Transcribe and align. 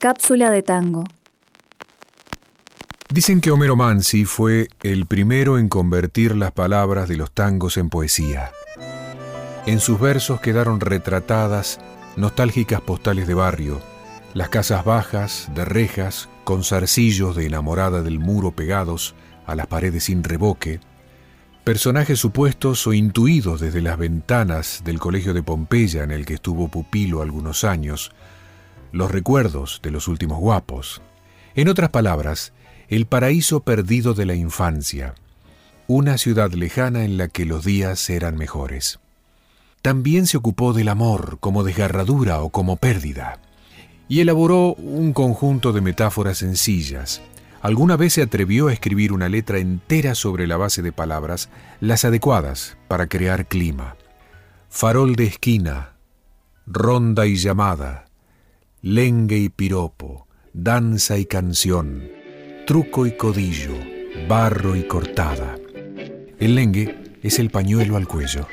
Cápsula 0.00 0.52
de 0.52 0.62
tango. 0.62 1.02
Dicen 3.10 3.40
que 3.40 3.50
Homero 3.50 3.74
Mansi 3.74 4.24
fue 4.24 4.68
el 4.84 5.06
primero 5.06 5.58
en 5.58 5.68
convertir 5.68 6.36
las 6.36 6.52
palabras 6.52 7.08
de 7.08 7.16
los 7.16 7.32
tangos 7.32 7.76
en 7.76 7.90
poesía. 7.90 8.52
En 9.66 9.80
sus 9.80 9.98
versos 9.98 10.40
quedaron 10.40 10.78
retratadas 10.78 11.80
nostálgicas 12.14 12.80
postales 12.80 13.26
de 13.26 13.34
barrio, 13.34 13.80
las 14.34 14.50
casas 14.50 14.84
bajas, 14.84 15.50
de 15.56 15.64
rejas, 15.64 16.28
con 16.44 16.62
zarcillos 16.62 17.34
de 17.34 17.46
enamorada 17.46 18.00
del 18.00 18.20
muro 18.20 18.52
pegados 18.52 19.16
a 19.46 19.56
las 19.56 19.66
paredes 19.66 20.04
sin 20.04 20.22
revoque, 20.22 20.78
personajes 21.64 22.20
supuestos 22.20 22.86
o 22.86 22.92
intuidos 22.92 23.60
desde 23.60 23.82
las 23.82 23.98
ventanas 23.98 24.82
del 24.84 25.00
colegio 25.00 25.34
de 25.34 25.42
Pompeya 25.42 26.04
en 26.04 26.12
el 26.12 26.24
que 26.24 26.34
estuvo 26.34 26.68
pupilo 26.68 27.20
algunos 27.20 27.64
años, 27.64 28.12
los 28.92 29.10
recuerdos 29.10 29.80
de 29.82 29.90
los 29.90 30.08
últimos 30.08 30.38
guapos. 30.38 31.02
En 31.54 31.68
otras 31.68 31.90
palabras, 31.90 32.52
el 32.88 33.06
paraíso 33.06 33.60
perdido 33.60 34.14
de 34.14 34.26
la 34.26 34.34
infancia, 34.34 35.14
una 35.86 36.18
ciudad 36.18 36.52
lejana 36.52 37.04
en 37.04 37.16
la 37.16 37.28
que 37.28 37.44
los 37.44 37.64
días 37.64 38.08
eran 38.10 38.36
mejores. 38.36 38.98
También 39.82 40.26
se 40.26 40.36
ocupó 40.36 40.72
del 40.72 40.88
amor 40.88 41.38
como 41.40 41.64
desgarradura 41.64 42.40
o 42.42 42.50
como 42.50 42.76
pérdida, 42.76 43.40
y 44.08 44.20
elaboró 44.20 44.74
un 44.74 45.12
conjunto 45.12 45.72
de 45.72 45.80
metáforas 45.80 46.38
sencillas. 46.38 47.20
Alguna 47.60 47.96
vez 47.96 48.14
se 48.14 48.22
atrevió 48.22 48.68
a 48.68 48.72
escribir 48.72 49.12
una 49.12 49.28
letra 49.28 49.58
entera 49.58 50.14
sobre 50.14 50.46
la 50.46 50.56
base 50.56 50.80
de 50.82 50.92
palabras, 50.92 51.50
las 51.80 52.04
adecuadas 52.04 52.76
para 52.88 53.06
crear 53.06 53.46
clima. 53.46 53.96
Farol 54.70 55.16
de 55.16 55.24
esquina, 55.24 55.92
ronda 56.66 57.26
y 57.26 57.36
llamada, 57.36 58.07
lengue 58.82 59.36
y 59.38 59.48
piropo, 59.48 60.28
danza 60.52 61.18
y 61.18 61.24
canción, 61.24 62.08
truco 62.64 63.06
y 63.06 63.16
codillo, 63.16 63.74
barro 64.28 64.76
y 64.76 64.86
cortada. 64.86 65.56
El 66.38 66.54
lengue 66.54 66.96
es 67.22 67.40
el 67.40 67.50
pañuelo 67.50 67.96
al 67.96 68.06
cuello. 68.06 68.46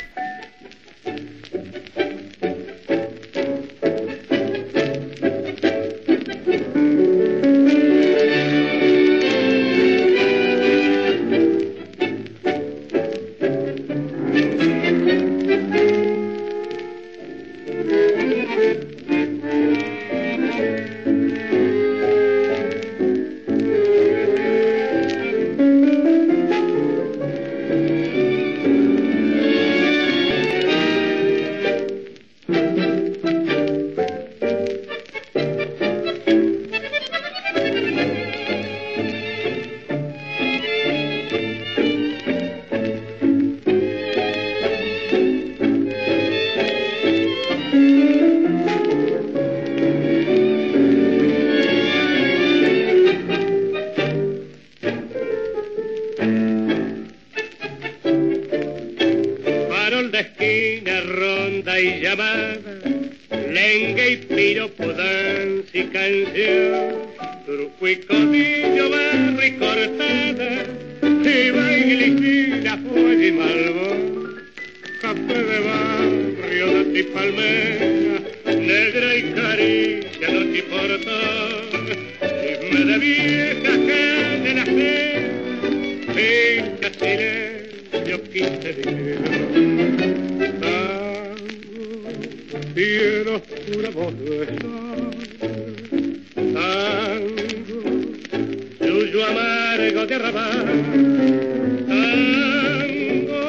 y 61.79 61.99
llamada, 61.99 62.57
lenga 63.51 64.07
y 64.07 64.17
piropo, 64.17 64.87
danza 64.93 65.77
y 65.77 65.83
canción, 65.85 66.95
truco 67.45 67.87
y 67.87 67.95
codillo, 67.97 68.89
barra 68.89 69.45
y 69.45 69.51
cortada, 69.53 70.65
y 71.01 71.51
baile 71.51 72.07
y 72.07 72.61
la 72.61 72.75
y 72.75 73.31
malvo, 73.31 73.87
café 75.01 75.43
de 75.43 75.59
barrio, 75.59 76.67
de 76.67 76.83
ti 76.93 77.03
palmera, 77.03 78.19
negra 78.45 79.15
y 79.15 79.23
carilla, 79.33 80.27
no 80.31 80.39
te 80.51 80.57
importa, 80.59 81.15
chisme 82.41 82.85
de 82.85 82.97
vieja 82.99 83.71
que 83.87 84.01
de 84.43 84.53
la 84.53 84.65
fe, 84.65 85.01
pinta 86.15 86.89
silencio, 86.99 88.23
quince 88.31 88.73
días 88.73 90.24
cielo 92.75 93.35
oscura 93.35 93.89
vos 93.91 94.13
no. 94.13 95.11
Tango, 96.55 97.79
suyo 98.79 99.25
amargo 99.25 100.05
de 100.05 100.15
arrabal. 100.15 100.65
Tango, 101.87 103.43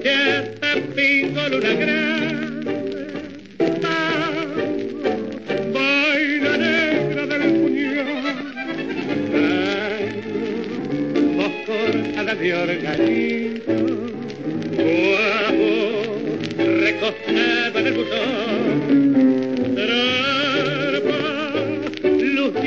que 0.00 0.14
está 0.38 0.70
pingo 0.94 1.42
luna 1.48 1.72
grande. 1.82 3.00
Tango, 3.84 4.66
vaina 5.74 6.52
negra 6.56 7.26
del 7.26 7.44
puñal. 7.58 8.36
Tango, 10.14 10.38
vos 11.36 11.52
cortada 11.66 12.34
de 12.36 12.54
organi. 12.54 13.25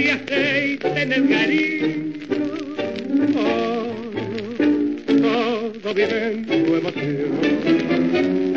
aceite 0.09 1.01
en 1.01 1.13
el 1.13 1.29
cariño. 1.29 1.89
Oh, 3.35 3.93
oh 5.23 5.71
todo 5.81 5.93
vive 5.93 6.33
en 6.33 6.45
tu 6.45 6.75
emoción. 6.75 8.48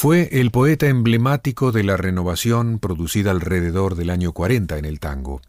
Fue 0.00 0.30
el 0.40 0.50
poeta 0.50 0.86
emblemático 0.86 1.72
de 1.72 1.84
la 1.84 1.98
renovación 1.98 2.78
producida 2.78 3.32
alrededor 3.32 3.96
del 3.96 4.08
año 4.08 4.32
40 4.32 4.78
en 4.78 4.86
el 4.86 4.98
tango. 4.98 5.42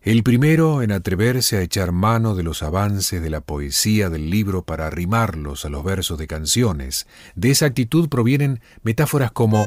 El 0.00 0.22
primero 0.22 0.80
en 0.82 0.92
atreverse 0.92 1.56
a 1.56 1.62
echar 1.62 1.90
mano 1.90 2.36
de 2.36 2.44
los 2.44 2.62
avances 2.62 3.20
de 3.20 3.30
la 3.30 3.40
poesía 3.40 4.08
del 4.08 4.30
libro 4.30 4.62
para 4.62 4.86
arrimarlos 4.86 5.64
a 5.64 5.70
los 5.70 5.82
versos 5.82 6.18
de 6.18 6.28
canciones. 6.28 7.08
De 7.34 7.50
esa 7.50 7.66
actitud 7.66 8.08
provienen 8.08 8.60
metáforas 8.84 9.32
como 9.32 9.66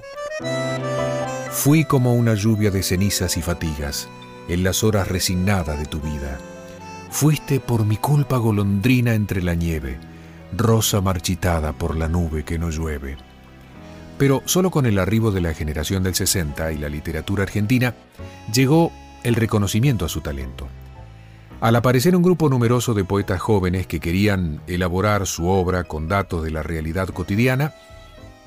Fui 1.51 1.83
como 1.83 2.16
una 2.16 2.33
lluvia 2.33 2.71
de 2.71 2.81
cenizas 2.81 3.35
y 3.35 3.41
fatigas 3.41 4.07
en 4.47 4.63
las 4.63 4.85
horas 4.85 5.09
resignadas 5.09 5.77
de 5.77 5.85
tu 5.85 6.00
vida. 6.00 6.39
Fuiste 7.11 7.59
por 7.59 7.85
mi 7.85 7.97
culpa 7.97 8.38
golondrina 8.38 9.16
entre 9.16 9.44
la 9.44 9.56
nieve, 9.56 9.97
rosa 10.56 11.01
marchitada 11.01 11.74
por 11.74 11.97
la 11.97 12.07
nube 12.07 12.45
que 12.45 12.57
no 12.57 12.69
llueve. 12.69 13.28
Pero 14.19 14.44
solo 14.44 14.69
con 14.69 14.86
el 14.86 15.00
arribo 15.00 15.31
de 15.31 15.39
la 15.39 15.54
generación 15.54 16.04
del 16.04 16.13
60 16.13 16.74
y 16.74 16.77
la 16.77 16.89
literatura 16.89 17.44
argentina 17.44 17.95
llegó 18.54 18.92
el 19.24 19.33
reconocimiento 19.33 20.04
a 20.04 20.10
su 20.10 20.19
talento. 20.19 20.68
Al 21.62 21.77
aparecer 21.77 22.18
un 22.18 22.21
grupo 22.21 22.50
numeroso 22.50 22.94
de 22.94 23.06
poetas 23.06 23.39
jóvenes 23.39 23.88
que 23.88 24.01
querían 24.01 24.62
elaborar 24.68 25.25
su 25.25 25.48
obra 25.48 25.86
con 25.86 26.10
datos 26.10 26.44
de 26.44 26.51
la 26.51 26.63
realidad 26.63 27.07
cotidiana, 27.07 27.74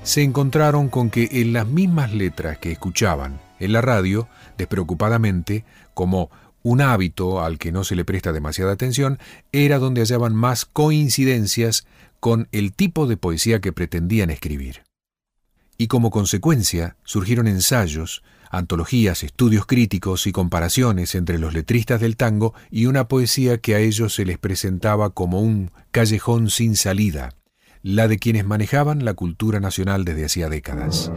se 0.03 0.23
encontraron 0.23 0.91
con 0.91 1.09
que 1.09 1.29
en 1.33 1.55
las 1.55 1.67
mismas 1.67 2.13
letras 2.13 2.59
que 2.59 2.71
escuchaban 2.71 3.41
en 3.59 3.73
la 3.73 3.81
radio, 3.81 4.29
despreocupadamente, 4.59 5.65
como 5.95 6.31
un 6.63 6.83
hábito 6.83 7.43
al 7.43 7.59
que 7.59 7.73
no 7.73 7.83
se 7.85 7.97
le 7.97 8.05
presta 8.05 8.33
demasiada 8.33 8.73
atención, 8.73 9.19
era 9.53 9.79
donde 9.79 10.03
hallaban 10.03 10.35
más 10.35 10.67
coincidencias 10.67 11.87
con 12.21 12.49
el 12.53 12.75
tipo 12.75 13.07
de 13.07 13.17
poesía 13.17 13.61
que 13.61 13.73
pretendían 13.73 14.29
escribir 14.29 14.82
y 15.79 15.87
como 15.87 16.11
consecuencia 16.11 16.97
surgieron 17.05 17.47
ensayos, 17.49 18.23
antologías, 18.51 19.23
estudios 19.23 19.67
críticos 19.67 20.27
y 20.27 20.33
comparaciones 20.33 21.15
entre 21.15 21.39
los 21.39 21.55
letristas 21.55 22.01
del 22.01 22.17
tango 22.17 22.55
y 22.71 22.87
una 22.87 23.09
poesía 23.09 23.59
que 23.59 23.75
a 23.75 23.79
ellos 23.79 24.15
se 24.15 24.25
les 24.25 24.39
presentaba 24.39 25.11
como 25.11 25.41
un 25.41 25.71
callejón 25.91 26.51
sin 26.51 26.77
salida, 26.77 27.35
la 27.83 28.09
de 28.09 28.19
quienes 28.19 28.45
manejaban 28.45 29.05
la 29.05 29.15
cultura 29.15 29.59
nacional 29.59 30.05
desde 30.05 30.27
hacía 30.27 30.49
décadas. 30.49 31.11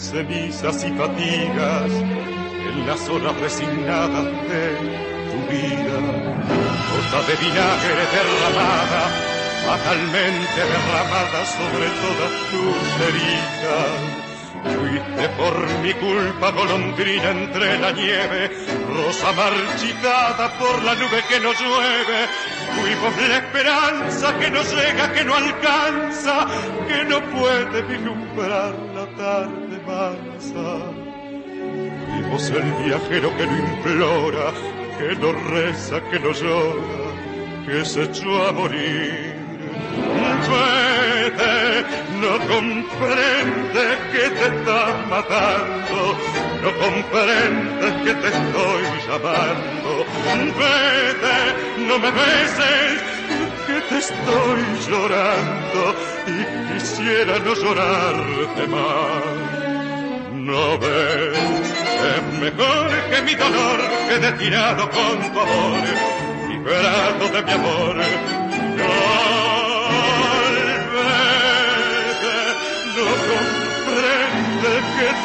Cenizas 0.00 0.84
y 0.84 0.90
fatigas 0.92 1.90
en 1.92 2.86
las 2.86 3.08
horas 3.08 3.38
resignadas 3.40 4.24
de 4.24 4.76
tu 5.30 5.38
vida. 5.50 5.98
Gota 6.90 7.20
de 7.26 7.34
vinagre 7.36 8.04
derramada, 8.14 9.02
fatalmente 9.66 10.60
derramada 10.72 11.44
sobre 11.46 11.88
todas 12.02 12.32
tus 12.50 13.06
heridas. 13.06 14.27
Fuiste 14.98 15.28
por 15.36 15.54
mi 15.82 15.92
culpa 15.94 16.50
golondrina 16.50 17.30
entre 17.30 17.78
la 17.78 17.92
nieve, 17.92 18.50
rosa 18.94 19.32
marchitada 19.32 20.58
por 20.58 20.82
la 20.82 20.94
nube 20.94 21.22
que 21.28 21.38
no 21.38 21.52
llueve. 21.52 22.26
Fuimos 22.74 23.28
la 23.28 23.36
esperanza 23.36 24.38
que 24.38 24.50
no 24.50 24.62
llega, 24.62 25.12
que 25.12 25.24
no 25.24 25.34
alcanza, 25.34 26.46
que 26.88 27.04
no 27.04 27.20
puede 27.30 27.82
vislumbrar 27.82 28.74
la 28.94 29.06
tarde 29.16 29.78
Vimos 32.16 32.50
el 32.50 32.72
viajero 32.84 33.36
que 33.36 33.46
no 33.46 33.56
implora, 33.56 34.52
que 34.98 35.14
no 35.16 35.32
reza, 35.50 36.00
que 36.10 36.18
no 36.18 36.32
llora, 36.32 37.66
que 37.66 37.84
se 37.84 38.02
echó 38.02 38.48
a 38.48 38.52
morir. 38.52 39.37
Vete, 40.48 41.84
no 42.20 42.32
comprende 42.52 43.84
que 44.12 44.24
te 44.30 44.46
está 44.46 44.80
matando, 45.08 45.98
no 46.62 46.70
comprende 46.82 47.86
que 48.04 48.14
te 48.14 48.28
estoy 48.28 48.82
llamando. 49.06 49.90
Vete, 50.58 51.38
no 51.86 51.98
me 51.98 52.10
beses, 52.10 53.00
que 53.66 53.80
te 53.88 53.98
estoy 53.98 54.60
llorando 54.88 55.82
y 56.26 56.72
quisiera 56.72 57.38
no 57.38 57.54
llorarte 57.54 58.66
más 58.68 59.58
no 60.48 60.78
ves, 60.78 61.38
es 62.10 62.40
mejor 62.40 62.88
que 63.10 63.22
mi 63.22 63.34
dolor 63.34 63.80
quede 64.08 64.32
tirado 64.32 64.88
con 64.90 65.32
tu 65.32 65.40
amor, 65.40 65.82
liberado 66.48 67.28
de 67.28 67.42
mi 67.42 67.52
amor. 67.52 68.37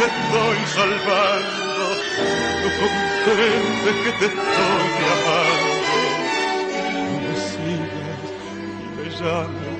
Te 0.03 0.09
estoy 0.09 0.59
salvando, 0.75 1.95
no 2.61 2.69
comprende 2.81 3.89
que 4.03 4.11
te 4.19 4.25
estoy 4.25 4.93
amando. 5.13 5.71
No 7.03 7.15
me 7.23 7.33
sigas, 7.49 8.21
ni 8.79 8.87
me 8.97 9.05
llames, 9.19 9.75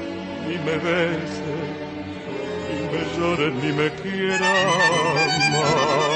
ni 0.48 0.56
me 0.66 0.76
beses 0.78 1.84
me 2.94 3.02
lloren 3.18 3.54
ni 3.62 3.72
me 3.74 3.90
quieran 3.92 4.42
más. 5.52 6.13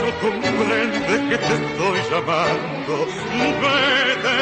No 0.00 0.08
comprende 0.20 1.14
que 1.28 1.38
te 1.38 1.54
estoy 1.60 1.98
llamando. 2.10 2.94
Vete, 3.62 4.38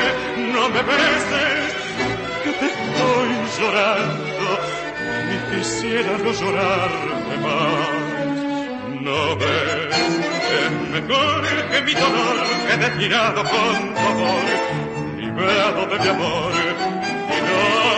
no 0.52 0.62
me 0.68 0.82
beses, 0.82 1.68
que 2.44 2.52
te 2.52 2.66
estoy 2.66 3.28
llorando 3.58 4.46
y 5.32 5.36
quisiera 5.50 6.12
no 6.18 6.30
llorarte 6.32 7.34
más. 7.44 8.02
No 9.00 9.36
ves, 9.36 9.96
es 10.58 10.70
mejor 10.90 11.42
que 11.70 11.78
mi 11.82 11.94
dolor 11.94 12.36
quede 12.68 12.88
tirado 12.98 13.40
con 13.42 13.94
tu 13.94 14.00
amor, 14.00 14.44
liberado 15.18 15.86
de 15.86 15.98
mi 15.98 16.08
amor 16.08 16.52
y 16.52 17.40
no 17.48 17.92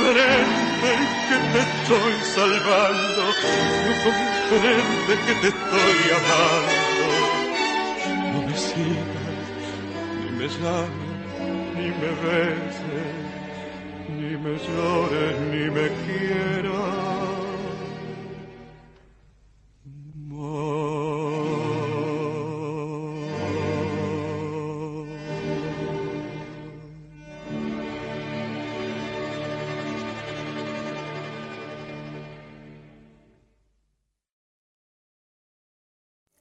comprende 0.00 0.54
que 0.54 0.59
te 1.52 1.58
estoy 1.58 2.14
salvando, 2.34 3.22
no 3.86 3.92
comprende 4.04 5.12
que 5.26 5.34
te 5.42 5.48
estoy 5.48 6.00
amando. 6.20 7.06
No 8.32 8.38
me 8.46 8.54
sigas, 8.54 9.44
ni 10.20 10.30
me 10.38 10.46
llames, 10.48 11.14
ni 11.76 11.88
me 12.00 12.10
beses, 12.22 13.18
ni 14.18 14.32
me 14.36 14.54
llores, 14.58 15.36
ni 15.50 15.64
me 15.70 15.86
quieras. 16.04 17.39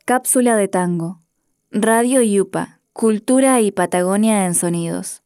Cápsula 0.09 0.55
de 0.55 0.67
tango. 0.67 1.19
Radio 1.69 2.23
Yupa. 2.23 2.79
Cultura 2.93 3.61
y 3.61 3.71
Patagonia 3.71 4.47
en 4.47 4.55
sonidos. 4.55 5.21